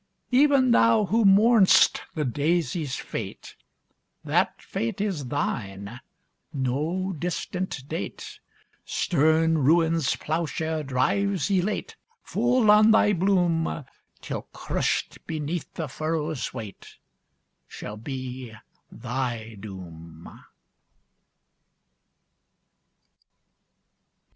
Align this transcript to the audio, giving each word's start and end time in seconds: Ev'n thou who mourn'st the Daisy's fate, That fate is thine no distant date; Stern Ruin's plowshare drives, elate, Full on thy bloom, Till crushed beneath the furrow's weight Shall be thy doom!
Ev'n 0.33 0.71
thou 0.71 1.05
who 1.05 1.23
mourn'st 1.25 2.01
the 2.15 2.25
Daisy's 2.25 2.95
fate, 2.95 3.55
That 4.25 4.59
fate 4.59 4.99
is 4.99 5.27
thine 5.27 5.99
no 6.51 7.13
distant 7.19 7.87
date; 7.87 8.39
Stern 8.83 9.59
Ruin's 9.59 10.15
plowshare 10.15 10.81
drives, 10.81 11.51
elate, 11.51 11.97
Full 12.23 12.71
on 12.71 12.89
thy 12.89 13.13
bloom, 13.13 13.85
Till 14.21 14.41
crushed 14.51 15.19
beneath 15.27 15.71
the 15.75 15.87
furrow's 15.87 16.51
weight 16.51 16.97
Shall 17.67 17.97
be 17.97 18.53
thy 18.91 19.55
doom! 19.59 20.33